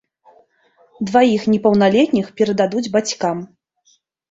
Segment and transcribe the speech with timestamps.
[1.09, 3.37] Дваіх непаўналетніх перададуць бацькам.